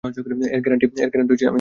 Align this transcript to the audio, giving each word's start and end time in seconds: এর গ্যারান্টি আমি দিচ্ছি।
এর 0.47 0.59
গ্যারান্টি 0.63 0.85
আমি 0.87 1.27
দিচ্ছি। 1.29 1.45